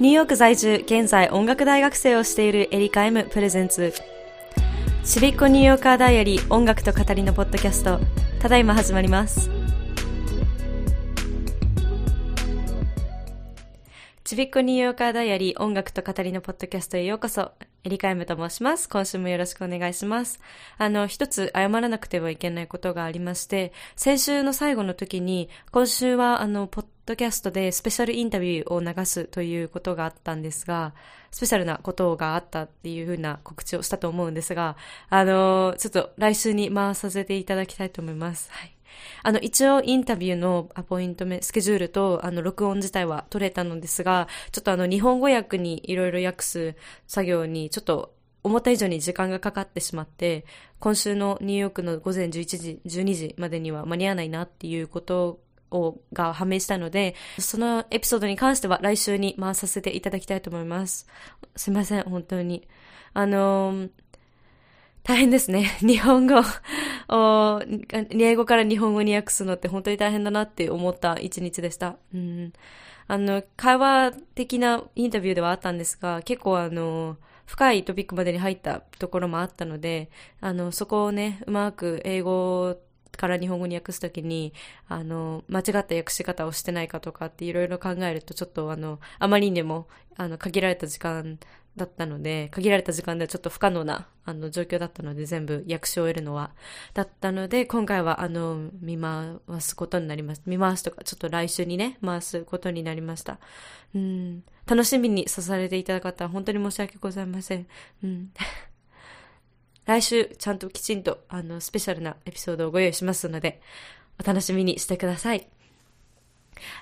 [0.00, 3.94] ニューヨーク在住、現在音楽大学生をしているエリカ M プレゼンツ。
[5.04, 8.00] ちびっこニューヨーカーダイアリー音楽と語りのポッドキャスト、
[8.40, 9.48] ただいま始まります。
[14.24, 17.52] ちびっこニューヨーカーダイアリー音楽と語りのポッドキャストへようこそ。
[17.84, 18.88] エリカエムと申します。
[18.88, 20.40] 今週もよろしくお願いします。
[20.78, 30.94] あの、一つ謝らなくてはいけないことがありまして、先週の最後の時に、今週はあの、ポッドキャストでスペシャルインタビューを流すということがあったんですが、
[31.30, 34.76] スペシャルなことがあったっていうふうな告知をしたと思うんですが、
[35.10, 38.50] あの、ちょっと来週に回させていただきたいと思います。
[38.50, 38.73] はい。
[39.22, 46.76] あの、一応インタビューのアポイントメ、スケジュールと、あの、録音自体は取れたのですが、ちょっとあの、日本語訳にいろいろ訳す
[47.06, 50.44] 作業に、ちょっと思った以上に時間がかかってしまって、
[50.78, 61.06] 今週のニューヨークの午前11時、12時までには間に合わないなっていうことを、が判明したので、そのエピソードに関しては来週に回させていただきたいと思います。
[61.56, 62.68] すいません、本当に。
[63.14, 63.90] あのー、
[65.04, 65.78] 大変ですね。
[65.80, 66.42] 日本語
[67.08, 67.62] を、
[68.10, 71.96] 英語から日本語に訳すのって本当に大変だなって思った一日でした。
[72.14, 72.52] うん。
[73.06, 77.16] あの、会話的なインタビューではあったんですが、結構あの、
[77.46, 80.10] 深いトピックまでに入ったところもあったので、
[80.40, 82.76] あの、そこをね、うまく英語
[83.16, 84.52] から日本語に訳すときに、
[84.88, 89.86] あの、間違った訳し方をしてないかとかっていろいろ考えると、ちょっとあの、あまりにも、
[90.16, 91.38] あの、限られた時間
[91.76, 96.52] だったので、限られた時間ではちょっと不可能な、あの、状況だったので、全部役所を得るのは。
[96.94, 100.42] だったので、今回は、あの、見回すことになります。
[100.46, 103.40] 見回すとか、ちょっと来週にね、回すことになりました。
[103.94, 104.44] うん。
[104.66, 107.66] 楽しみにさされていただ方、本当に申し訳ございません。
[108.04, 108.32] うん。
[109.84, 113.60] 来週、ちゃんときちんと、あの、スペシャルなエピソードをご用意しますので、
[114.20, 115.48] お楽しみにしてください。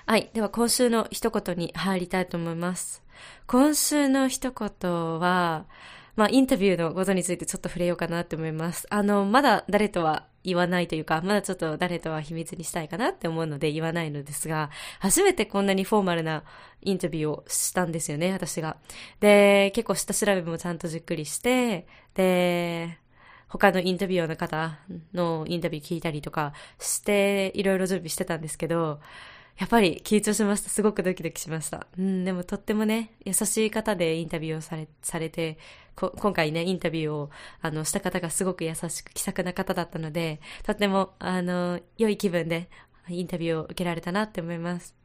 [0.05, 0.29] はい。
[0.33, 3.02] では、今週の一言に入りたいと思います。
[3.47, 5.65] 今週の一言は、
[6.15, 8.85] まあ、インタビューのことについてちょっと触れようかなって思います。
[8.89, 14.69] あの、まだ誰とは言わないというか、まだちょっと誰とは秘密にしたいかなって思うので言わないのですが、
[14.99, 16.43] 初めてこんなにフォーマルな
[16.81, 18.77] インタビューをしたんですよね、私が。
[19.21, 22.99] で、結構下調べもちゃんとじっくりして、で、
[23.47, 24.79] 他のインタビューの方
[25.13, 28.99] のインタビュー聞いたりとかして、いろいろ準備してたんですけど、
[29.57, 30.69] やっぱり緊張しました。
[30.69, 31.85] すごくドキドキしました。
[31.97, 35.57] うん、でもとってもね、優しい方でインタビューをされ、されて、
[35.95, 37.29] 今回ね、インタビューを、
[37.61, 42.69] あの、した方がすごく優しく、気さくな方だったので、とっても、あの、良い気分で
[43.09, 44.95] インタビューを受けられたなって思います。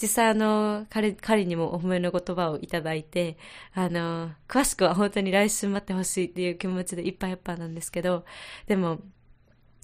[0.00, 3.38] 実際あの、彼、彼にもお褒めの言葉をいただいて、
[3.72, 8.26] あの、詳しくは本当に来週待ってほしいっていう気持ちでいっぱいいっぱいなんですけど、
[8.66, 9.00] でも、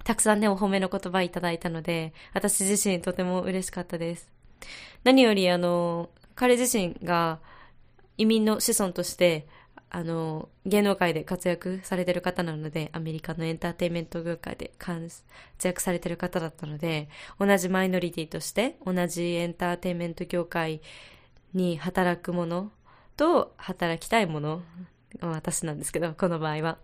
[0.04, 4.30] たくさんね、お褒めの言葉いただいたので、私自身とても嬉しかったです。
[5.04, 7.40] 何より、あの、彼自身が
[8.18, 9.46] 移民の子孫として、
[9.94, 15.22] あの、芸能界で活躍されてる方なので、アメリカのエンターテインメント業界で活
[15.62, 20.80] 躍されてる方だったので、同じマイノリティとして、同じエンターテインメント業界
[21.52, 22.72] に働く者
[23.18, 24.62] と働きたい者、
[25.20, 26.78] 私なんですけど、この場合は。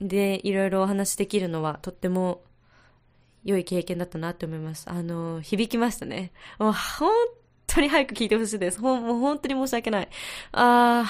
[0.00, 2.42] で、いろいろお話できるのはとっても
[3.44, 4.84] 良い経験だったなって思います。
[4.88, 6.32] あの、響きましたね。
[6.58, 7.10] もう本
[7.66, 8.80] 当に早く聞いてほしいです。
[8.80, 10.08] ほん、もう本当に申し訳ない。
[10.52, 11.04] あ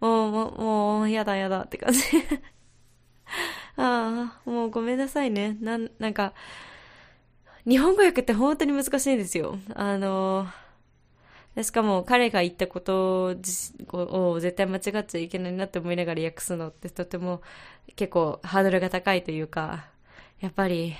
[0.00, 2.00] ー、もう、もう、もう、やだやだって感じ。
[3.76, 5.56] ああ、もうごめんなさいね。
[5.60, 6.34] なん、なんか、
[7.66, 9.58] 日本語訳って本当に難しいんですよ。
[9.74, 10.46] あの、
[11.62, 13.36] しかも彼が言ったこと
[13.88, 17.42] を絶対間違っちゃいけないなって思いながら訳すのってとても
[17.96, 19.86] 結構ハードルが高いというか、
[20.40, 20.94] やっぱり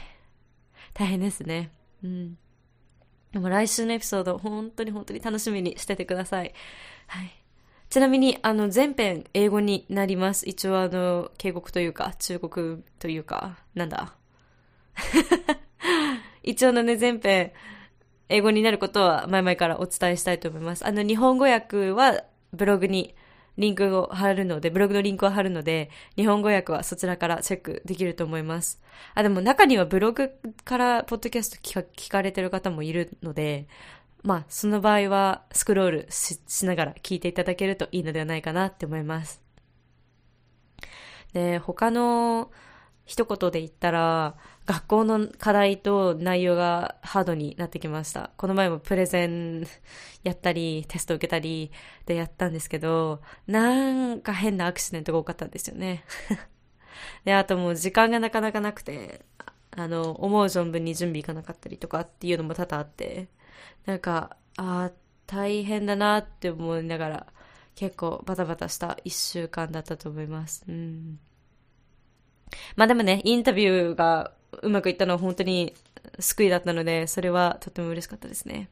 [0.94, 1.71] 大変ですね。
[2.03, 2.38] うん。
[3.32, 6.55] でも来週のエピソード、本当に本当に楽しみにしててください。
[7.09, 7.31] はい。
[7.91, 10.49] ちなみに、あの、全編英語になります。
[10.49, 14.15] 一応あの、警告というか、中国というか、なんだ？
[16.43, 17.53] 一応のね、全編
[18.28, 20.86] 英語になることは前々からお伝えしたいと思います。
[20.86, 22.22] あの、日本語訳は
[22.53, 23.15] ブログに
[23.56, 28.80] リンクを貼るので、ブログのリンクを貼るので、日本語訳はそちらからチェックできると思います。
[29.15, 30.33] あ、でも中にはブログ
[30.65, 33.66] からポッドキャスト聞かれてる方もいるので、
[34.22, 39.42] まあ、その場合はスクロールしながら聞いていただけるといいのではないかなって思います。
[41.34, 42.50] で、他の
[43.04, 44.36] 一言で言ったら、
[44.66, 48.31] 学校の課題と内容がハードになってきました。
[48.39, 49.66] この前もプレゼン
[50.22, 51.71] やったり、テスト受けたり
[52.07, 56.05] でやったんですけど、なんか変なアクシデントが多かったんですよね。
[57.25, 59.27] で、あともう時間がなかなかなくて、
[59.72, 63.28] あの、思う存分に準備いかなかったりとかっていうのも多々あって、
[63.84, 64.93] なんか、ああ
[65.27, 67.27] 大変だなって思いながら、
[67.75, 70.65] 結構バタバタした一週間だったと思います。
[70.69, 71.19] うん。
[72.77, 75.74] まあでもね、インタビューがうまくいったのは本当に
[76.18, 78.68] 救いだったので、それはとても嬉しかったですね。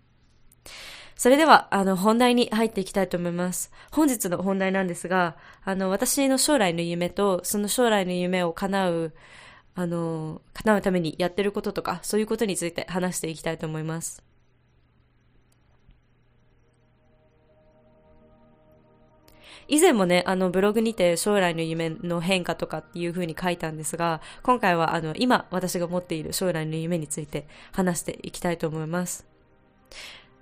[1.16, 3.70] それでは、あの、本題に入っていきたいと思います。
[3.90, 9.12] 本日の本題なんですが、あの、私の将来の夢と、その将来の夢を叶う、
[9.74, 14.22] あの、叶うためにやってることとか、そういうことについて話していきたいと思います。
[19.72, 29.26] 以前もね、あのブログにて将来の夢の変化とかっていう風に書いたんですが、今回はあの今私が持っている将来の夢について話していきたいと思います。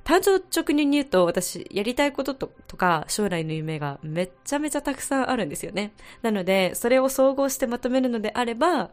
[0.02, 5.92] 単純直入に言うと私やりたいことととか将来の夢がめっちゃめちゃたくさんあるんですよね。
[6.22, 8.90] なのでそれを総合してまとめるのであれば、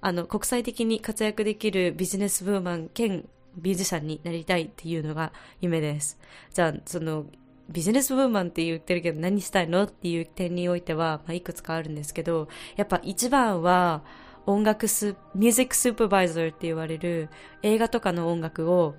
[0.00, 3.28] あの国際的に活躍できるビジネスブーマン兼
[3.60, 6.18] ミュージシャンになりたいっていうのが夢です。
[6.54, 7.26] じゃあその
[7.68, 9.84] ビジネスブーマンって言ってるけど何したいの？
[9.84, 14.02] っていう点においては、まあ、いくつかあるんですけど、やっぱ一番は
[14.46, 17.28] 音楽ス、ミュージックスーパーバイザーって言われる
[17.62, 18.94] 映画とかの音楽を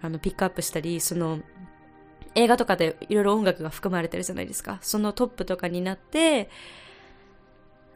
[0.00, 1.40] あのピックアップしたり、その
[2.34, 4.78] 映画とかでいろいろ音楽が含まれてるじゃないですか。
[4.80, 6.48] そのトップとかになって、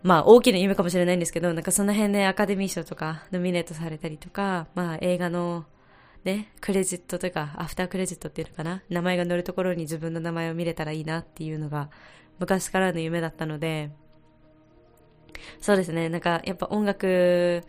[0.02, 5.64] まあ大きな夢かもしれないんですけど、なんかその辺でアカデミー賞とかノミネートされたりとか、まあ映画の
[6.26, 8.82] ね、クレジットというか、アフタークレジットっていうのかな？
[8.90, 11.88] 名前が載るところに自分の名前を見れたらいいなっていうのが、
[12.38, 13.90] 昔からの夢だったので、
[15.60, 17.62] そうですね、なんかやっぱ音楽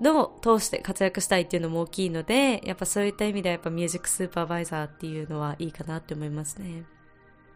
[0.00, 6.84] の通して活躍したいっていうのも大きいので、やっぱそういった意味ではやっぱミュージックスーパーバイザーっていうのはいいかなって思いますね。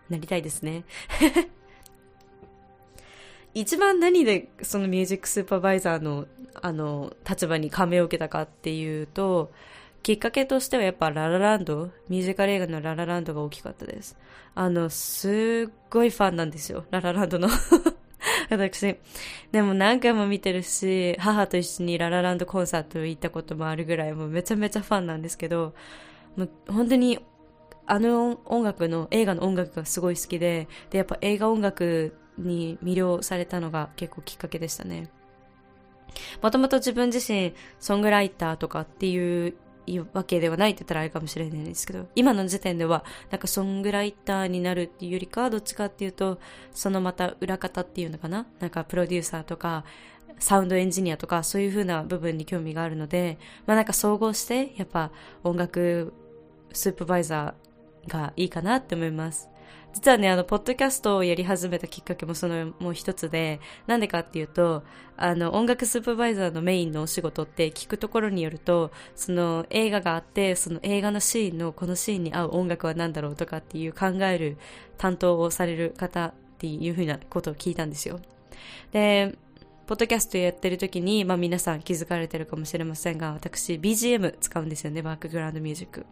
[0.08, 0.84] なりたいですね。
[3.54, 6.26] 一番何でそのミュージックスーパーバイザーの
[6.62, 9.52] あの立場に感銘を受けたかっていうと
[10.02, 14.16] きっかけとしてはやっぱララランドミュージカル映画のララランドが大きかったです。
[14.54, 17.48] あのすっごいファンなんですよララランドの。
[18.50, 18.96] 私。
[19.52, 25.74] でも何回も見てるし母と一緒にララランドコンサート行ったこともあるぐらいもうめちゃめちゃファンなんですけど
[26.36, 27.18] もう本当に
[27.86, 35.08] あの音楽の映画の音楽がすごい好きででやっぱ映画音楽に魅了されたのが結構きっかけでしたね。
[36.42, 39.54] もともと自分自身ソングライターとかっていう
[40.12, 46.38] わけではないって言ったらあれかもしれないんですけど、今の時点ではなんかソングライターになるっていうよりかはどっちかっていうと、
[46.72, 48.46] そのまた裏方っていうのかな？
[48.58, 49.84] なんかプロデューサーとか、
[50.38, 55.10] サウンドエンジニアとかそういう風な部分に興味があるので、まあなんか総合してやっぱ
[55.44, 56.12] 音楽
[56.72, 59.48] スーパーバイザーがいいかなって思います。
[59.92, 64.84] 実はね、あの、ポッドキャストをやり始めたきっかけもそのもう一つで、なんでかっていうと、
[65.16, 74.58] あの、音楽スーパーバイザーのメインのお仕事って聞くところによると、その映画があって、その映画のシーンのこのシーンに合う音楽は何だろうとかっていう考える
[74.96, 78.20] 担当をされる方っていうふうなことを聞いたんですよ。
[78.92, 79.34] で、
[79.90, 86.06] ポッドキャストやってる時に、まあ皆さん気づかれてるかもしれませんが、私 BGM 使うんですよね、バックグラウンドミュージック。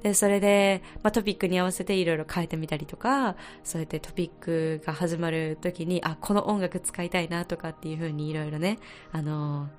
[0.00, 3.34] で、それで、まあトピックに合わせていろいろ変えてみたりとか、
[3.64, 8.78] そうやってトピックが始まる時に、あ、この音楽使いたいなとかっていう風にいろいろね、
[9.10, 9.70] あの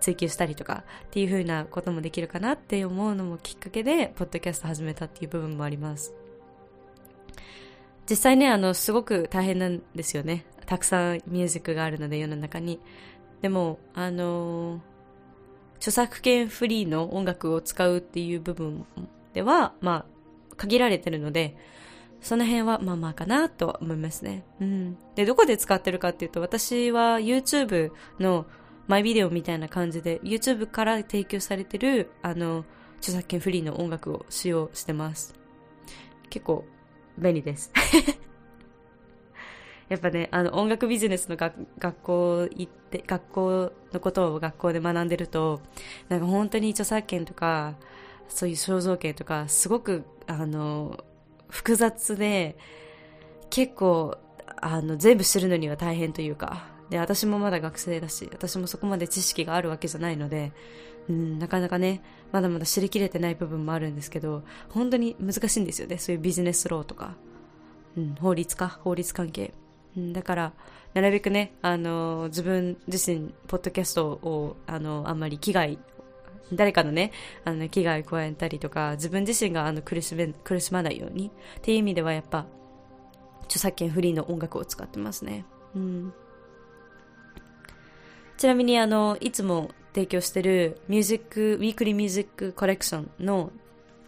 [0.00, 6.12] 追求したりとかっていう風なこともできるかなって思うのもきっかけで、ポッドキャスト始めたっていう部分もあります。
[8.10, 10.44] 実際ね、あの、すごく大変なんですよね。
[10.66, 12.80] たくさんミュージックがあるので世の中に。
[13.40, 14.80] でも、あの
[15.76, 18.86] 著作権フリーの音楽を使うっていう部分
[19.34, 20.06] では、ま
[20.52, 21.56] あ、限られてるので、
[22.20, 24.44] その辺はまあまあかなと思いますね。
[24.60, 24.96] うん。
[25.16, 27.90] で、どこで使ってるかっていうと、私は YouTube
[28.20, 28.46] の
[28.86, 32.64] マイビデオみたいな感じで、YouTube から提供されてる、あの、
[32.98, 35.34] 著作権フリーの音楽を使用してます。
[36.30, 36.64] 結構
[37.18, 37.72] 便利です。
[39.88, 45.60] やっぱね、あの音楽ビジネスの学校行って、学校のことを学校で学んでると、
[46.08, 47.74] なんか本当に著作権とか、
[48.28, 51.04] そういう肖像権とか、すごく、あの、
[51.48, 52.56] 複雑で、
[53.50, 54.16] 結構、
[54.56, 60.52] あの、全部知るのには大変というか、で、私もまだ学生だし、私もそこまで知識があるわけじゃないので、
[61.08, 65.98] うん、なかなかね、まだまだ知りきれてない部分もあるんですけど、本当に難しいんですよね。
[65.98, 67.16] そういうビジネスローとか、
[67.96, 69.52] うん、法律か、法律関係。
[69.96, 70.52] うん、だから、
[70.94, 75.78] なるべくね、あの、自分自身、ポッドキャストを、あの、あんまり危害、
[76.52, 77.12] 誰かのね、
[77.44, 81.30] あの、危害を加えたりとか、自分自身があの苦しめ、苦しまないように、っ
[81.62, 82.46] ていう意味ではやっぱ、
[83.44, 85.44] 著作権フリーの音楽を使ってますね。
[85.74, 86.12] うん。
[88.36, 93.52] ちなみにあの、いつも提供してるミュージック、ウィークリーミュージックコレクションの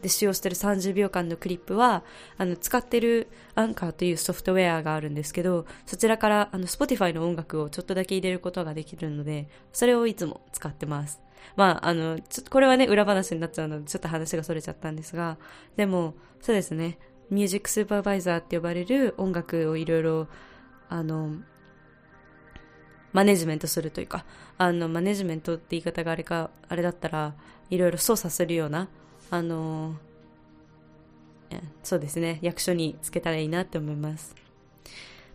[0.04, 2.04] で使用してる30秒間のクリップは、
[2.36, 11.22] あの、使ってるアンカーというソフトウェアがあるんですけど、そちらから、あの、Spotify の音楽をちょっとだけ入れることができるので、それをいつも使ってます。
[11.56, 15.38] まあ、あの、ちょこれはね、裏話になっちゃうので、ちょっと話がそれちゃったんですが、
[15.76, 16.98] でも、そうですね、
[17.30, 20.28] ミュージックスーパーバイザーって呼ばれる音楽をいろいろ、
[20.90, 21.36] あの、
[23.14, 24.26] マネジメントするというか、
[24.58, 27.34] あの、マネジメントって言い方があれか、あれだったら、
[27.70, 28.88] いろいろ操作するような、
[29.30, 29.96] あの、
[31.82, 34.34] そうですね、役所につけたらいいなって思います。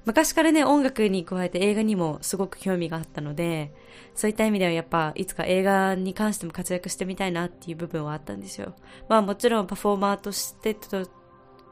[0.05, 3.71] 昔からね、音楽に加えて映画にもすごく興味があったので、
[4.15, 8.73] そういった意味ではやっぱいつか映画に関しても活躍してみたいなっていう部分はあったんですよ。
[9.07, 11.07] まあもちろんパフォーマーとしてとっ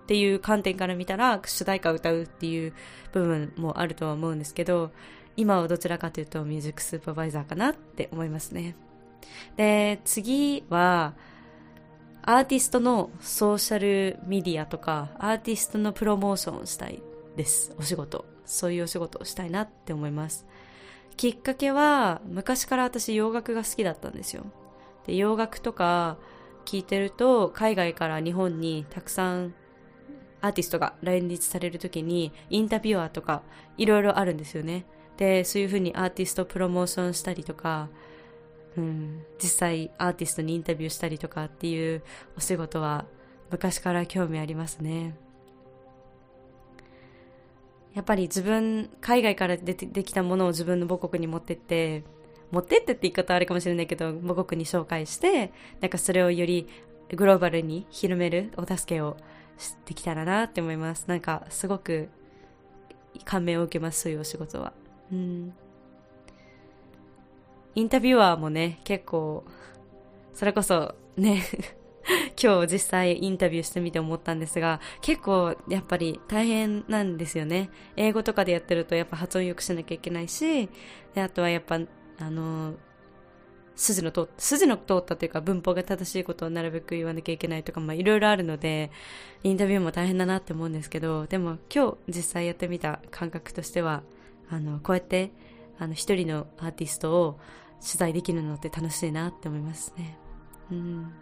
[0.06, 2.74] ていう観点から見たら主題歌を歌うっていう
[3.12, 4.92] 部分もあるとは思うんですけど、
[5.36, 8.76] 今はどちらかというとミュージックスーパーバイザーかなって思いますね。
[9.56, 11.16] で、次は、
[12.30, 17.02] アーティストのソーシャルメディアとか、アーティストのプロモーションをしたい
[17.38, 17.74] です。
[17.80, 18.26] お仕事。
[18.44, 20.46] そういうお仕事をしたいなって思います。
[21.16, 24.44] きっかけは、昔から私洋楽が好きだったんですよ。
[25.06, 26.18] で、洋楽とか
[26.66, 29.54] 聞いてると、海外から日本にたくさん
[30.42, 33.42] アーティストが来日される時に、インタビュアーとか、
[33.78, 34.86] いろいろあるんですよね。
[35.16, 37.88] で、そういうふうにアーティストプロモーションしたりとか、
[38.78, 42.04] うん、実際アーティストにインタビューしたりとかっていう
[42.38, 43.06] お仕事は
[43.50, 45.16] 昔から興味ありますね。
[47.96, 52.04] やっぱり自分、海外から出てできたものを自分の母国に持ってって、
[52.52, 56.68] 持ってってって言い方あれかもしれないけど、母国に紹介して、なんかそれをより
[57.10, 59.18] グローバルに広めるお助けを
[59.86, 61.06] できたらなって思います。
[61.08, 62.10] なんかすごく
[63.26, 64.74] 感銘を受けます、そういうお仕事は。
[65.12, 65.54] うん。
[67.78, 69.46] インタビュアーもね、結構、
[70.34, 71.44] それこそね
[72.42, 77.70] 今日実際インタビューしてみて思ったんですが、結構やっぱり大変なんですよね。
[77.96, 80.70] 英語とかでやってるとやっぱ発音良くしなきゃいけないし、
[81.14, 81.80] であとはやっぱ、
[82.18, 82.74] あの、
[83.76, 88.90] 筋の通筋の通ったというか文法が正しいことをなるべく言わなきゃいけないとか、まあいろいろあるので、
[89.44, 94.02] インタビューも大変だなって思うんですけど、でも今日実際やってみた感覚としては、
[94.50, 95.32] あの、こうやって、
[95.78, 97.40] あの、一人のアーティストを
[97.82, 100.18] 取材できるのって楽しいなって思いますね。
[100.72, 101.14] うん。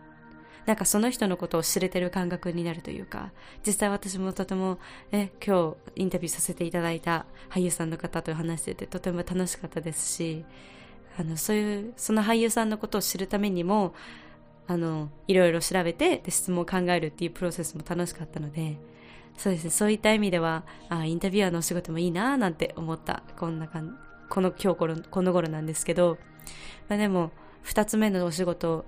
[0.66, 3.32] なんかその人のことを知れてる感覚になるというか、
[3.66, 4.80] 実際私もとても、
[5.12, 10.44] ね、今日インタビューさせていただいた俳優さんの方と話しててとても楽しかったですし、
[11.18, 13.94] あの、そういう、その俳優さんのことを知るためにも、
[14.68, 18.78] あの、いろいろ調べて、で、質問を考えるっていうプロセスも楽しかったので、
[19.38, 26.18] そうですね、そういった意味では、あインタビュアーのお仕事もいいなぁなんて思った、こんな感この今日このこの頃なんですけど、
[26.88, 28.86] まあ、でも、二つ目のお仕事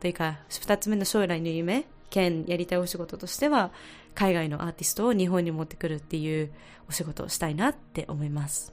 [0.00, 3.72] というか、二つ目の将来の夢、兼やりたいお仕事としては、
[4.14, 6.50] 海外のアーティストを日本に持ってくるっていう
[6.88, 8.72] お仕事をしたいなって思います。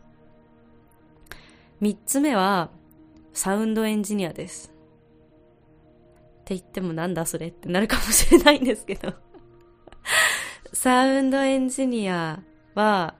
[1.79, 2.69] 三つ目は、
[3.33, 4.75] サウンドエンジニアです。
[6.45, 9.13] って言ってもなんだそれってなるかもしれないんですけど
[10.73, 12.43] サウンドエンジニア
[12.75, 13.15] は、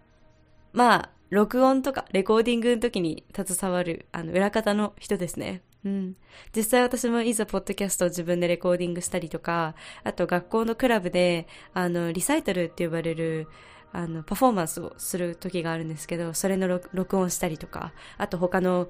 [0.74, 5.62] まあ、録音とかレコーディングの時に携わる、あの、裏方の人ですね。
[5.84, 6.16] うん。
[6.56, 13.48] 実際私もいざポッドキャストを自分でレコーディングしたりとか、あと学校のクラブで、あの、リサイタルって呼ばれる、
[13.92, 18.88] あの、パフォーマンスをする時があるんですけど、それの録音したりとか、あと他の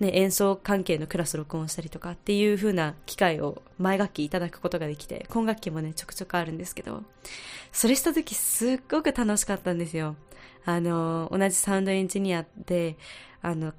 [0.00, 7.04] ね、演奏関係のクラス録音したりとかっていう風な機会を前学期いただくことができて、今学期もね、ちょくちょくあるんですけど、
[7.72, 10.16] それした時すっごく楽しかったんですよ。
[10.64, 12.96] あの、同じサウンドエンジニアで、
[13.42, 13.72] あの、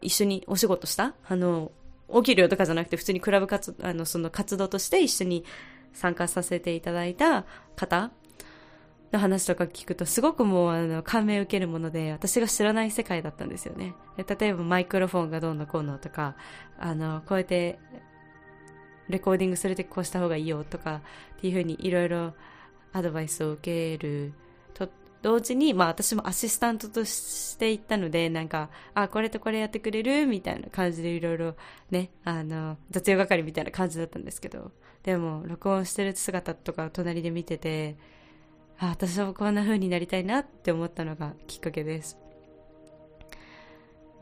[0.00, 1.14] 一緒にお仕事した？
[1.28, 1.72] あの、
[2.08, 5.44] お給料とかじゃなくて普通にクラブ活、あの、その活動として一緒に
[5.92, 7.44] 参加させていただいた
[7.76, 8.10] 方
[9.12, 13.94] の話とか聞くとすごくもうあの感銘を受けるもので私が知らない世界だったんですよね。
[14.16, 16.34] 例えばマイクロフォンがどうのこうのとか、
[16.78, 17.78] あの、こうやって
[19.08, 21.02] レコーディングするときこうした方がいいよとか
[21.36, 22.32] っていうふうにいろいろ
[22.94, 24.32] アドバイスを受ける
[24.72, 24.88] と
[25.22, 31.54] 同時に、まあ私もアシスタントとして行ったので、なんか、あ、これとこれやってくれるみたいな感じでいろいろ
[31.90, 34.72] ね、あの、雑用係みたいな感じだったんですけど、
[35.04, 37.96] でも録音してる姿とか隣で見てて、
[38.78, 42.18] あ私もこんな風になりたいなって思ったのがきっかけです。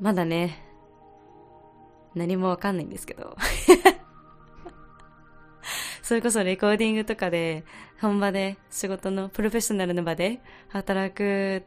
[0.00, 0.64] まだね
[2.14, 3.36] 何もわかんないんですけど。
[6.10, 7.62] それこそレコーディングとかで
[8.00, 11.62] 本場で仕事のプロフェッショナルの場で働く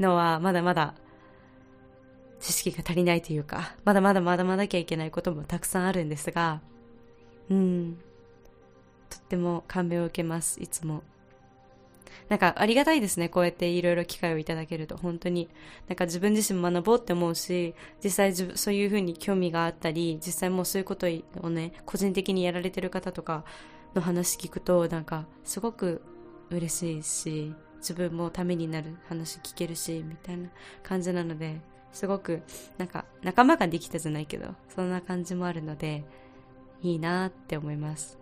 [0.00, 0.94] のはまだまだ
[2.40, 6.62] 知識が足りないというかまだまだまだまだきゃいけないこともたくさんあるんですが
[7.50, 7.98] うん
[9.10, 11.02] とっても感銘を受けます、いつも。
[12.28, 13.28] なんかありがたいですね。
[13.28, 15.48] こうやっていろいろ機会をいただけると、本当に。
[15.88, 21.06] なんか自分自身も学ぼうって思うし、実際そういうふうに興味があったり、実際もうそういうこと
[21.42, 23.44] をね、個人的にやられてる方とか
[23.94, 26.02] の話聞くと、なんかすごく
[26.50, 30.48] 嬉しいし、自分もためになる話聞けるし、みたいな
[30.82, 31.60] 感じなので、
[31.92, 32.42] すごく、
[32.76, 36.04] なんか仲間ができたじゃないけど、そんな感じもあるので、
[36.82, 38.18] いいなって思います。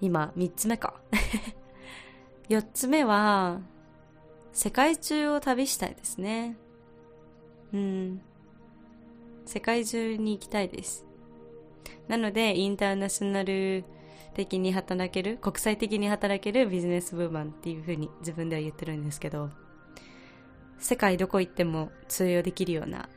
[0.00, 1.00] 今、三つ目か。
[2.48, 3.60] 四つ目は、
[4.52, 6.56] 世界中を旅したいですね。
[7.72, 8.20] うん。
[9.46, 11.04] 世界中に行きたいです。
[12.08, 13.84] なので、インターナショナル
[14.34, 19.50] 的に働ける、国際的に働けるビジネスウーマンっていう風に自分では言ってるんですけど、
[20.78, 23.08] 世界どこ行っても通用できるような、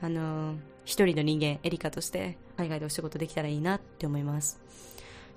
[0.00, 4.62] あのー、一人の人間、エリカとして海外でお仕事できたらいいなって思います。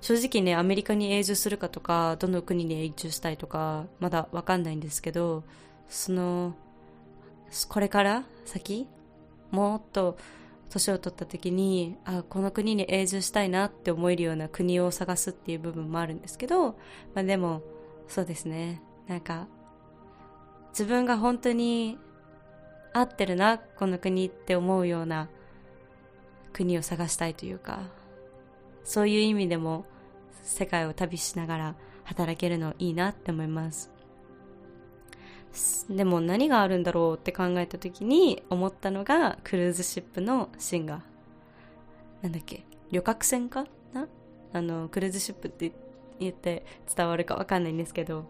[0.00, 5.44] 正直ね、アメリカに永住するかとか、どの国に永住したいとか、まだわかんないんですけど、
[5.88, 6.54] その、
[7.68, 8.86] これから先、
[9.50, 10.16] もっと
[10.68, 16.72] 年を取った時に、あ、この国に永住したいなって思えるような国を探すっていう部分もあるんですけど、
[17.14, 17.62] まあでも、
[18.06, 18.82] そうですね。
[19.08, 19.48] なんか、
[20.70, 21.98] 自分が本当に
[22.92, 25.28] 合ってるな、この国って思うような
[26.52, 27.80] 国を探したいというか、
[28.88, 29.84] そういう意味でも
[30.42, 33.92] 世界を旅しながら働けるのいいなって思います。
[35.90, 41.02] でも何があるんだろうって考えた時に思ったのがクルーズシップのシンガー。
[42.22, 42.64] なんだっけ？
[42.90, 43.66] 旅客船か？
[43.92, 44.08] な？
[44.54, 45.70] あの、クルーズシップって
[46.18, 46.64] 言って
[46.96, 48.24] 伝わるかわかんないんですけど、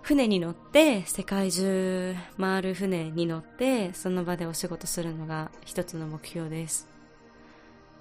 [0.00, 6.88] 船に乗って世界中回る船に乗ってその場でお仕事するのが一つの目標です。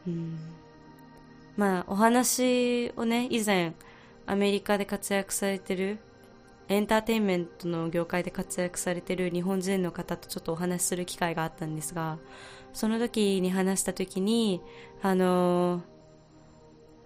[0.07, 0.37] うん
[1.57, 3.73] まあ、お話をね、以前、
[4.25, 5.99] アメリカで活躍されてる、
[6.67, 12.17] エンターテインメントの業界で活躍されてる日本人の方とちょっとお話しする機会があったんですが、
[12.73, 14.61] その時に話した時に、
[15.01, 15.81] あのー、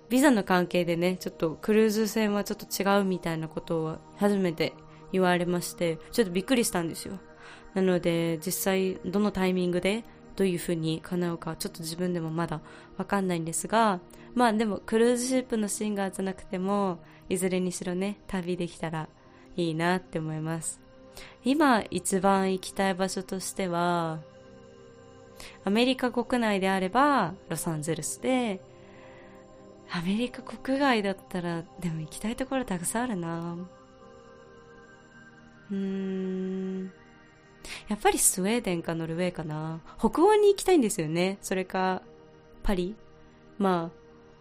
[0.10, 4.74] ビザの関係でね、ちょっとクルーズ船はちょっと違うみたいなことを初めて
[5.12, 7.20] 言われまして、ちょっとびっくりしたんですよ。
[7.76, 10.04] なので、実際どのタイミングで
[10.40, 12.62] どういう風に叶うかちょっと自分でもまだ
[12.98, 14.00] わかんないんですが、
[14.36, 19.10] まあでもクルーズシップのシンガーじゃなくても、いずれにしろね、旅できたら
[19.58, 20.80] いいなって思います。
[21.44, 24.22] 今一番行きたい場所としては、
[25.66, 28.62] アメリカ国内であればロサンゼルスで、
[29.92, 33.58] アメリカ国外だったら、でも行きたいところたくさんあるな
[35.70, 37.09] うーん。
[37.88, 39.82] やっぱりスウェーデンかノルウェーかな。
[39.98, 41.38] 北欧に行きたいんですよね。
[41.42, 42.02] それか、
[42.64, 42.96] パリ
[43.58, 44.00] まあ、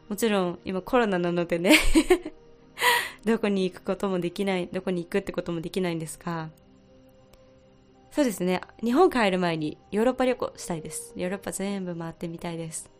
[0.08, 1.74] もちろん今コロナなのでね
[3.24, 6.50] どこに行くこともできない、どこに行くってこともできないんですが、
[8.10, 8.60] そうですね。
[8.82, 11.12] 日本帰る前にヨーロッパ旅行したいです。
[11.14, 12.90] ヨーロッパ全部回ってみたいです。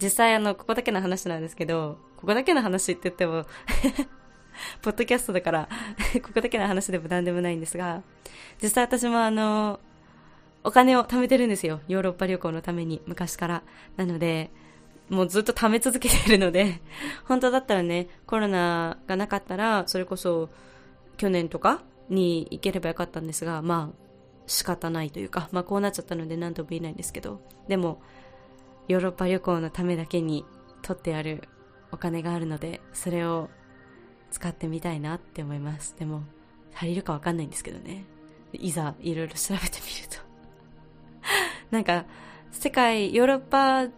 [0.00, 3.44] 実際あの、ここだけの話なんですけど、ここだけの話って言っても
[4.80, 5.68] ポッドキャストだから
[6.22, 8.02] ここだけの話でも何でもないんですが、
[8.62, 9.80] 実際私もあの、
[10.64, 11.80] お金を貯めてるんですよ。
[11.88, 13.62] ヨーロッパ旅行のために、昔から。
[13.96, 14.50] なので、
[15.08, 16.80] もうずっと貯め続けてるので、
[17.26, 20.50] 本当だったらね、コロナがなかったら、それこそ、
[21.16, 24.02] 去年とかに行ければよかったんですが、まあ、
[24.46, 28.00] 仕方ないというか、まあこうなっちゃったので何とも言えないんですけど、でも、
[28.88, 30.44] ヨーロッパ旅行のためだけに
[30.82, 31.48] 取ってある
[31.90, 33.50] お金があるので、それを
[34.32, 35.94] 使ってみたいなって思います。
[35.98, 36.22] でも、
[36.74, 38.04] 足りるかわかんないんですけどね。
[38.54, 40.18] いざ、いろいろ調べてみると
[41.70, 42.04] なんか、
[42.50, 43.88] 世界、ヨーロッパ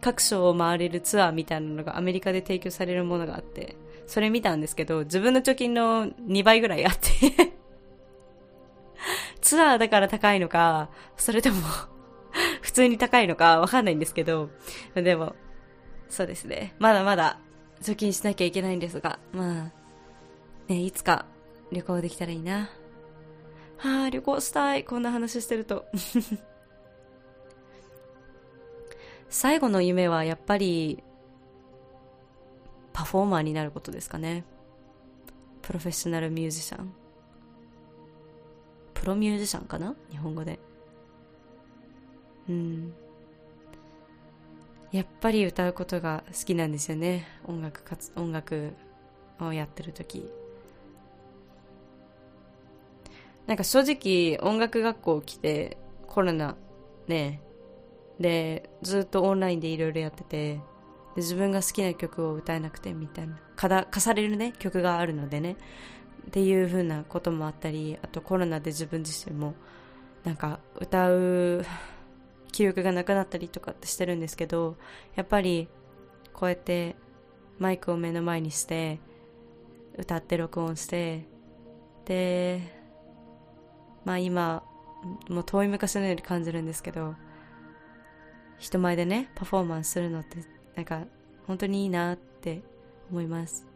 [0.00, 3.76] 各所を回れるツアーみたいなのがアメリカで提供されるものがあって、
[4.06, 7.54] それ見たんですけど、自分の貯金の2倍ぐらいあって
[9.40, 11.62] ツアーだから高いのか、それとも
[12.60, 14.50] 普通に高いのかわかんないんですけど、
[14.94, 15.34] でも、
[16.08, 16.74] そうですね。
[16.78, 17.38] まだまだ
[17.82, 19.83] 貯金しなきゃいけないんですが、まあ、
[20.68, 21.26] ね、いつか
[21.70, 22.70] 旅行できたらいいな。
[23.76, 24.84] はあ、旅行したい。
[24.84, 25.86] こんな話してると。
[29.28, 31.02] 最後の夢はやっぱり、
[32.92, 34.44] パフォーマーになることですかね。
[35.60, 36.94] プロフェッショナルミュージシャン。
[38.94, 39.94] プロミュージシャンかな？
[40.10, 40.58] 日本語で。
[42.48, 42.94] うん。
[44.92, 47.26] やっぱり歌うことが好きなんですよね。
[47.44, 48.74] 音楽かつ、音楽
[49.40, 50.30] をやってる時
[53.46, 55.76] なんか正直音楽学校来て
[56.06, 56.56] コロナ
[57.06, 57.42] ね
[58.18, 60.60] でずっとオンラインでいろいろやっててで
[61.16, 63.38] 自分が好きな曲を歌えなくてみたいな。
[63.56, 65.56] 課されるね曲があるのでね。
[66.26, 69.54] っていう風なこともあったりあとコロナで自分自身も
[70.24, 71.64] なんか歌う
[72.50, 74.76] 気力がなくなったりとかってしてるんですけど
[75.16, 75.68] やっぱり
[76.32, 76.96] こうやって
[77.58, 79.00] マイクを目の前にして
[79.98, 81.26] 歌って録音して
[82.06, 82.83] で
[84.04, 84.62] まあ今
[85.28, 87.14] もう遠い昔のように感じるんですけど
[88.58, 90.38] 人前でねパフォーマンスするのって
[90.76, 91.04] なんか
[91.46, 92.62] 本当にいいなって
[93.10, 93.66] 思います。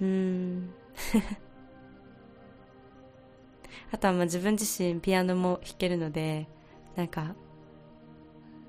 [0.00, 0.74] うーん。
[3.92, 6.48] あとはまあ自分自身ピアノも弾けるので
[6.96, 7.36] なんか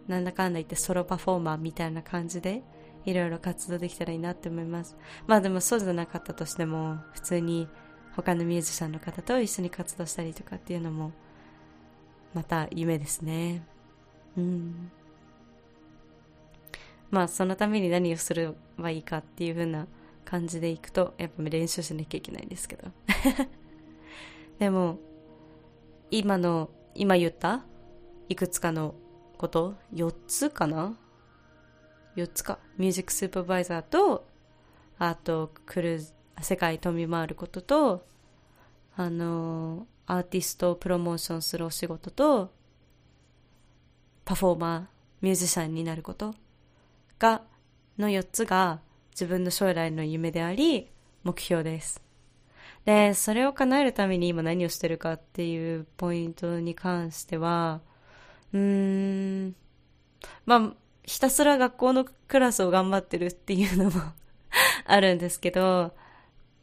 [0.08, 2.63] なんだかんだ言ってソロパフォーマーみたいな感じで
[3.06, 4.97] いろいろ活動できたらいいなって思います。
[5.26, 7.67] まあでもそうじゃなかったとしても普通に
[8.17, 11.12] 他のミュージシャンの方と一緒に活動したりとかっていうのも
[12.34, 13.63] また夢ですね。
[14.36, 14.91] うん。
[17.12, 19.88] まあそのために何をすればいいかっていう風な
[20.25, 22.89] 感じでいくとやっぱ練習しなきゃいけないんですけど。
[24.58, 24.97] でも
[26.10, 27.63] 今の今言った
[28.30, 28.95] いくつかの
[29.38, 30.97] こと4つかな
[32.15, 32.58] ？4つか。
[32.77, 34.27] ミュージックスーパーバイザーと
[34.97, 38.06] あとクルーズ世界飛び回ることと
[38.95, 42.52] あのアーティストをプロモーションするお仕事と
[44.26, 44.82] パフォーマー
[45.21, 46.36] ミュージシャンになること
[47.19, 47.41] が
[47.97, 48.80] の4つが
[49.12, 50.89] 自分の将来の夢であり
[51.23, 52.02] 目標です。
[52.86, 57.82] でそれを叶えるために今何をしてるかっていうポイントに関しては
[58.54, 59.56] うーん
[60.45, 60.73] まあ
[61.04, 64.02] ひたすら学校のクラスを頑張ってるっていうのも
[64.86, 65.93] あるんですけど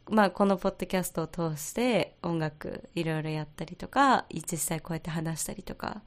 [0.09, 6.01] まあこのポッドキャストを通して音楽いろいろやったりとか実際こうやって話したりとか。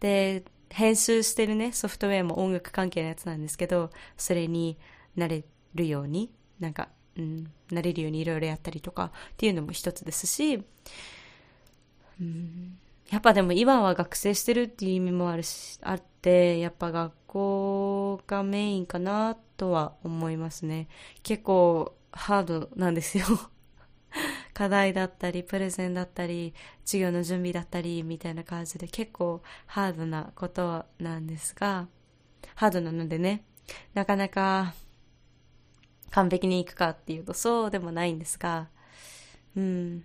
[0.00, 4.78] で編集してるねソフトウェアも音楽関係のやつなんですけどそれに
[5.16, 10.62] なれるようになんか、うん、なれるようにいろいろやったりとかっていうのも一つですし、
[12.20, 12.78] うん、
[13.10, 20.88] やっぱでも今は学生してるっていう意味もあるしあってやっぱ学校がメインかなとは思いますね。
[21.22, 23.24] 結構ハードなんですよ
[24.54, 31.88] 課題だったり、プレゼンだったり、授業の準備だったり、みたいな感じで結構ハードなことなんですが、
[32.56, 33.44] ハードなのでね、
[33.94, 34.74] なかなか
[36.10, 38.68] 完璧にいくかっていうとそうでもないんですが、
[39.56, 40.04] うん。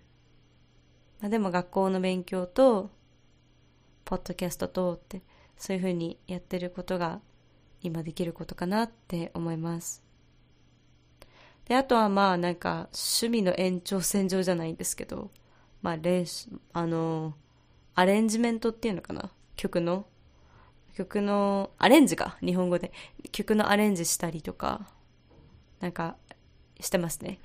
[1.19, 2.91] まあ、でも学校の勉強と、
[4.03, 5.21] ポッドキャストとって、
[5.57, 7.21] そういうふうにやってることが
[7.81, 10.04] 今できることかなって思います。
[11.65, 15.31] で、あとはまあなんか趣味の延長線上じゃないんですけど、
[15.81, 17.33] まあ練習、あの、
[17.95, 19.31] アレンジメントっていうのかな？
[19.55, 20.05] 曲の？
[20.95, 22.91] 曲の、アレンジか、日本語で。
[23.31, 24.87] 曲のアレンジしたりとか、
[25.81, 26.15] なんか、
[26.79, 27.39] してますね。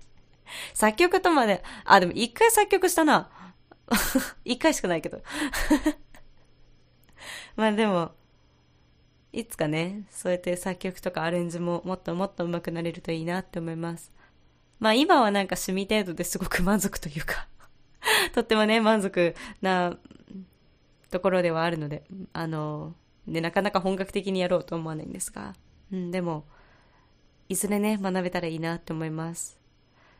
[0.74, 3.30] 作曲とまで、あ、でも一回作曲したな。
[4.44, 5.22] 一回しかないけど。
[7.56, 8.12] まあでも、
[9.32, 14.12] いつかね、そうやって作曲とかアレンジももっともっと上手くなれるといいなって思います。
[14.78, 17.46] まあ今はなんか趣味程度ですごく満足というか
[18.34, 19.96] とってもね、満足な
[21.10, 22.94] ところではあるので、あの、
[23.26, 25.54] で、なかなか本格的にやろうと思わないんですが、
[25.92, 26.44] うん、でも、
[27.48, 29.58] いずれね、学べたらいいなって思います。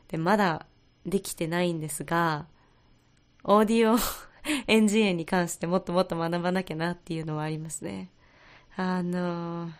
[0.08, 0.66] で、まだ
[1.04, 2.46] できてないんですが、
[3.44, 3.98] オーディオ
[4.68, 8.10] エンジニアに関してもっともっと学ばなきゃなっていうのはありますね。
[8.76, 9.70] あの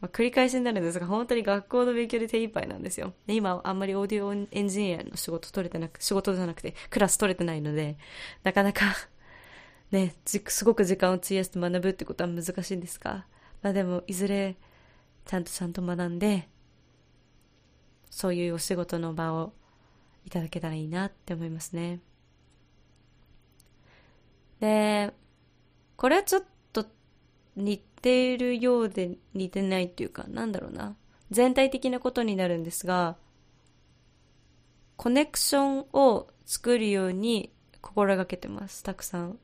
[0.00, 3.12] まあ、繰り返しになるんですが、本当に学校の勉強で手一杯なんですよ。
[3.26, 7.98] で今、あんまりオーディオエンジニアの仕事取れてなく、仕事じゃなくて、クラス取れてないので、
[8.42, 8.94] なかなか
[9.92, 13.26] ね、すごく時間を費やして学ぶってことは難しいんですが、
[13.62, 14.56] まあでも、いずれ、
[15.26, 16.48] ちゃんとちゃんと学んで、
[18.10, 19.52] そういうお仕事の場を
[20.26, 22.00] いただけたらいいなって思いますね。
[24.60, 25.12] で、
[25.96, 26.44] これはちょっ
[27.60, 30.96] 似ているようで似てないっていうか、なんだろうな。
[31.30, 33.16] 全体的なことになるんですが、
[34.96, 39.38] コネクションを作るように心がけてます、たくさん。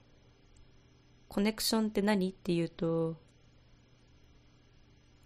[1.29, 3.16] コネクションって何っていうと、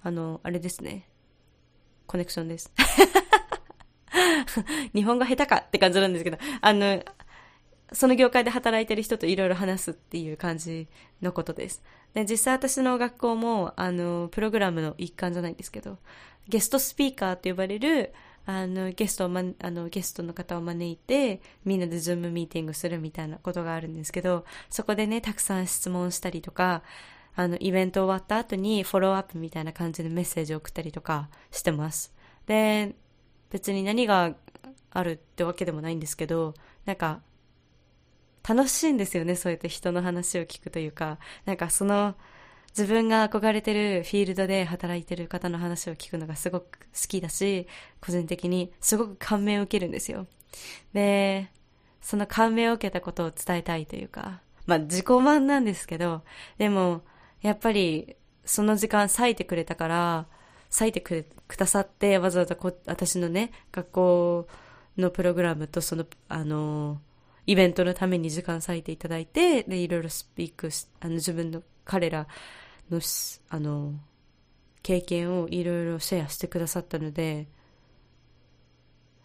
[0.03, 1.09] あの、あれですね。
[2.07, 2.72] コネクションです。
[4.94, 7.03] 日本語下手かって感じなんですけど、あの、
[7.92, 10.88] その業界で働いてる人といろいろ話すっていう感じ
[11.22, 11.83] のことです。
[12.14, 15.98] で、実際私の学校も、あの、プログラムの一環じゃないんですけど、
[16.48, 18.12] ゲストスピーカーと呼ばれる、
[18.46, 26.83] あの、ゲストを、ま、あの、ゲストの方を招いて、みんなでズームミーティングするみたいなことがあるんですけど、そこでね、たくさん質問したりとか、
[27.37, 32.12] あの、イベント終わった後にフォローアップみたいな感じでメッセージを送ったりとかしてます。
[32.46, 32.94] で、
[33.50, 34.35] 別に何が
[34.90, 36.55] あるってわけでもないんですけど、
[36.87, 37.20] なんか、
[38.46, 42.14] 楽しいんですよね、そうやって人の話を聞くというか、なんかその、
[42.76, 47.66] 自分が憧れてるフィールドで働いてる方の話を聞くのがすごく好きだし、
[48.00, 50.26] 個人的にすごく感銘を受けるんですよ。
[50.92, 51.50] で、
[52.00, 56.22] その感銘を受けたことを伝えたいというか、まあ自己満なんですけど、
[56.59, 57.03] でも、
[57.42, 60.26] やっぱりその時間割いてくれたから、
[60.70, 61.26] 割いてく、
[61.57, 64.48] ださって、わざわざこ私のね、学校
[64.96, 67.00] のプログラムとその、あの、
[67.50, 72.28] イベントのために時間割いていただいて、で、いろいろスピークし、あの、自分の、彼ら
[72.88, 73.00] の、
[73.48, 73.94] あの、
[74.84, 77.48] 経験をいろいろシェアしてくださったので、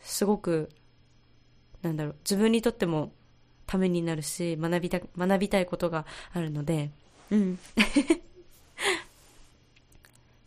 [0.02, 0.72] すごく、
[1.84, 3.12] なんだろう、自分にとっても
[3.68, 6.90] ためになるし、学びた、学びたいことがあるので、
[7.30, 7.60] うん。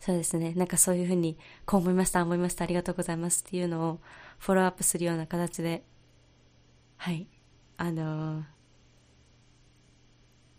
[0.01, 0.51] そうですね。
[0.53, 3.99] なんかそういうふうに、こう思いました、思いました、ありがとうございますっていうのを
[4.37, 5.81] フォローアップするような形で、
[6.97, 7.25] はい。
[7.81, 8.43] あの、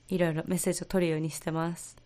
[0.08, 1.98] いろいろメッセージを取るようにしてます。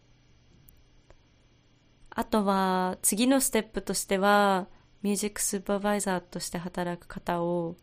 [2.10, 4.66] あとは、次のステップとしては、
[5.02, 7.76] ミュージックスーパーバイザーとして働く方を、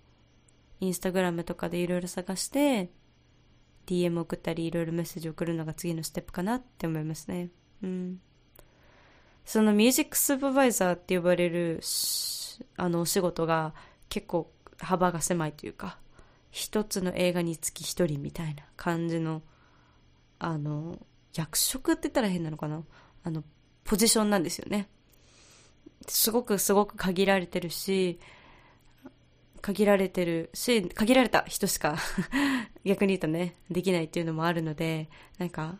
[0.81, 2.89] インスタグラムとかでいろいろ探して、
[3.85, 7.49] DM 送ったりいろいろメッセージ送るのが次のステップかなって思いますね。
[7.81, 8.19] うん。
[9.45, 11.79] そのミュージックスーパーバイザーって呼ばれる
[12.75, 13.73] あのお仕事が
[14.09, 15.97] 結構幅が狭いというか、
[16.51, 19.41] 一つの映画につき一人みたいな感じの、
[20.37, 20.99] あの、
[21.33, 22.83] 役職って言ったら変なのかな？
[23.23, 23.43] あの、
[23.83, 24.89] ポジションなんですよね。
[26.07, 28.19] すごくすごく限られてるし、
[29.61, 31.97] 限られてるし、限られた人しか
[32.83, 35.77] 逆に言うとね、できないっていうのもあるので、なんか、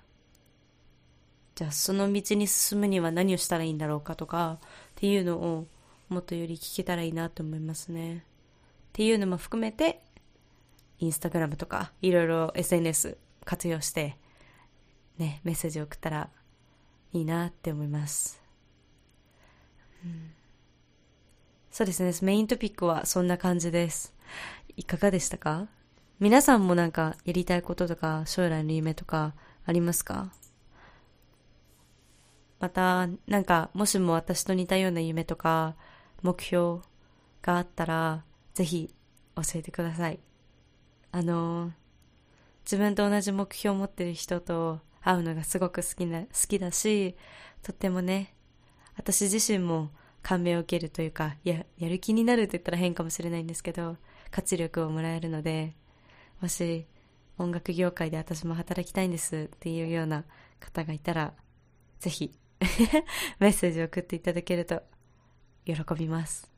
[1.56, 5.68] じゃあその道に進むには何をしたらいいんだろうかとか、っていうのを
[6.10, 8.18] もっとより聞けたらいいなと思いますね。
[8.18, 8.22] っ
[8.94, 10.02] ていうのも含めて、
[11.02, 14.18] インスタグラムとか、いろいろ SNS 活用して、
[15.18, 16.30] ね、メッセージを送ったら
[17.12, 18.42] いいなって思います。
[20.06, 20.32] うん
[21.72, 22.12] そうですね。
[22.22, 24.14] メイントピックはそんな感じです。
[24.76, 25.68] いかがでしたか？
[26.20, 29.34] 皆さんもなんかやりたいこととか将来の夢とか
[29.66, 30.34] ありますか？
[32.60, 35.76] また、なんかもしも私と似たような夢とか
[36.22, 36.82] 目標
[37.42, 38.94] があったらぜひ
[39.38, 40.20] 教えてください。
[41.12, 41.72] あの、
[42.64, 47.16] 自分と同じ目標を持ってる人と会うのがすごく好きな、好きだし、
[47.64, 48.34] とってもね、
[48.96, 49.90] 私自身も
[50.22, 53.98] 感銘を受けるというか、や、やる気になるって言ったら変かもしれないんですけど、
[54.30, 55.76] 活力をもらえるので、
[56.40, 56.86] もし
[57.38, 60.24] 音楽業界で私も働きたいんですっていうような
[60.60, 61.34] 方がいたら、
[62.00, 62.32] ぜひ
[63.40, 64.84] メッセージを送っていただけると
[65.66, 66.50] 喜びます。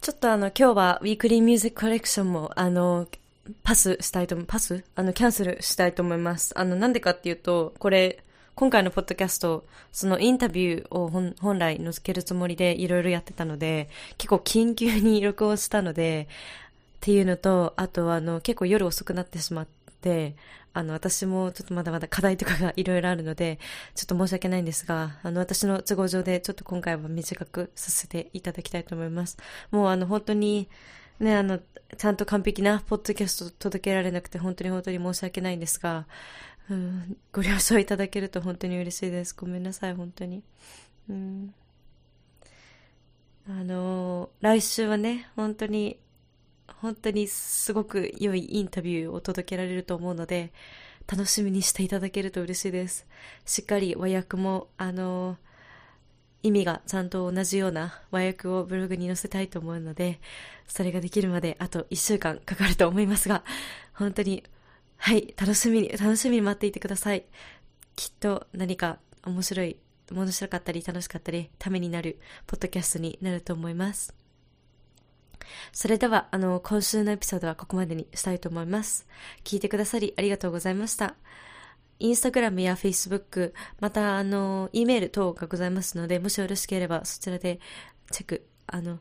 [0.00, 3.06] ちょっとあの今日はウィークリーミュージックコレクションもあの
[3.62, 4.84] パスしたいと思パス？
[4.94, 6.52] あのキャンセルしたいと思います。
[6.58, 8.22] あのなんでかっていうと、これ
[8.54, 16.28] 今回のポッドキャスト、そのインタビューを本来載せけるつもりでいろいろやってたので、結構緊急に録音したので、
[16.96, 19.66] っていうのと、あとあの、結構夜遅くなってしまっ
[20.02, 20.34] て、
[20.74, 23.58] あの、私もちょっとまだまだ課題とかがいろいろあるので、
[23.94, 29.38] ちょっと申し訳ないんですが、あの、私の都合上でちょっと今回は短くさせていただきたいと思います。
[29.70, 30.68] もうあの、本当に、
[31.20, 31.60] ね、あの、
[31.96, 36.06] ちゃんと完璧なポッドキャスト届けられなくて本当に本当に申し訳ないんですが、
[36.70, 39.34] うん、ご了承いただけると本当に嬉しいです。
[39.34, 40.42] ごめんなさい、本当に。
[41.08, 41.54] うん。
[43.48, 45.98] あの、来週はね、本当に、
[46.68, 50.52] 本当にすごく良いインタビューを届けられると思うので、
[51.06, 53.06] 楽しみにしていただけると嬉しいです。
[53.44, 55.36] しっかり和訳も、あの、
[56.42, 60.20] 意味がちゃんと同じような和訳をブログに載せたいと思うので、
[60.66, 63.44] それができるまであと1週間かかると思いますが、
[63.92, 64.44] 本当に
[65.02, 67.24] はい、楽しみに、楽しみに待っていてください。
[67.96, 69.78] きっと何か面白い、
[70.12, 74.14] 面白かったり楽しかったり、ためになるポッドキャストになると思います。
[75.72, 79.06] それでは、あの、今週のエピソードはここまでにしたいと思います。
[79.42, 81.14] 聞いてくださりありがとうございました。
[82.00, 87.60] インスタグラムやフェイスブック、また、あの、E メール等がございますので、もしよろしければそちらで
[88.10, 88.98] チェック、あの、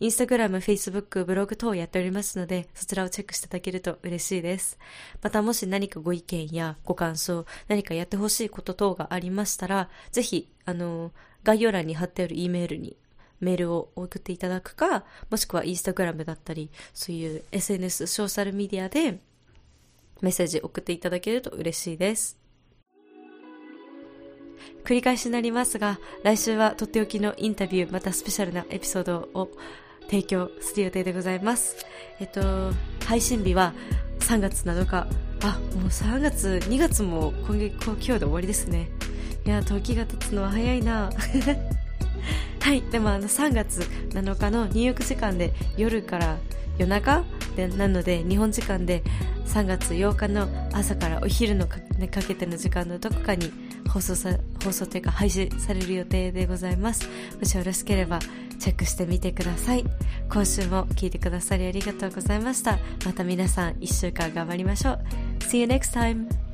[0.00, 4.78] インスタグラム、フェイスブック、ブログ等をやっておりますので、そちらをチェックしていただけると嬉しいです。
[5.22, 11.12] またもし何かご意見やご感想、何かやってほしいこと等がありましたら、ぜひ、あの、
[11.44, 12.96] 概要欄に貼ってある E メールに
[13.40, 19.20] メールを送っていただくか、もしくはインスタグラムだったり、そういう SNS、ソーシャルメディアで
[20.20, 22.38] メッセージ送っていただけると嬉しいです。
[24.84, 29.50] 繰り返しになりますが、来週はとっておきのインタビュー、またスペシャルなエピソードを
[30.02, 31.76] 提供する予定でございます。
[32.20, 32.40] えっと、
[33.06, 33.74] 配信日は
[34.20, 35.06] 3月7日。
[35.42, 38.88] あ、もう3月、2月も今月、今日で終わりですね。
[39.44, 41.10] いや、時が経つのは早いな。
[42.60, 46.36] はい、でもあの3月7日のニューヨーク時間で夜から
[46.76, 47.24] 夜中
[47.58, 49.02] でなので日本時間で
[49.46, 53.50] 3月8日の朝からお昼のか,、かけての時間のどこかに
[53.88, 57.08] 放送さ放送というか配信される予定でございます。
[57.36, 58.20] もしよろしければ
[58.60, 59.84] チェックしてみてください。
[60.30, 62.78] 今週も聞いてくださりありがとうございました。
[63.04, 65.00] また皆さん1週間頑張りましょう。
[65.40, 66.47] See you next time!